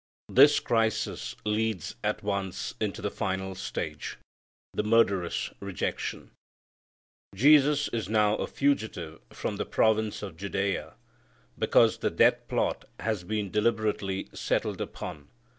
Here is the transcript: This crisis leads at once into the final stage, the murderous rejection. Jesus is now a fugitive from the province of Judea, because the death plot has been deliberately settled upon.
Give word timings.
This 0.29 0.59
crisis 0.59 1.35
leads 1.45 1.93
at 2.03 2.23
once 2.23 2.73
into 2.81 3.03
the 3.03 3.11
final 3.11 3.53
stage, 3.53 4.17
the 4.73 4.81
murderous 4.81 5.51
rejection. 5.59 6.31
Jesus 7.35 7.87
is 7.89 8.09
now 8.09 8.35
a 8.37 8.47
fugitive 8.47 9.19
from 9.29 9.57
the 9.57 9.65
province 9.67 10.23
of 10.23 10.37
Judea, 10.37 10.95
because 11.55 11.99
the 11.99 12.09
death 12.09 12.47
plot 12.47 12.85
has 12.99 13.23
been 13.23 13.51
deliberately 13.51 14.27
settled 14.33 14.81
upon. 14.81 15.27